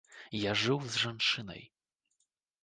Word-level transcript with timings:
Я 0.43 0.53
жыў 0.61 0.79
з 0.93 1.01
жанчынай. 1.03 1.63